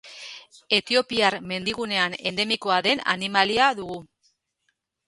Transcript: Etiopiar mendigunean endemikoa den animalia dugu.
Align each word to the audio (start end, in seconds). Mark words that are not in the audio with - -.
Etiopiar 0.77 1.37
mendigunean 1.51 2.17
endemikoa 2.31 2.81
den 2.89 3.07
animalia 3.17 3.73
dugu. 3.83 4.05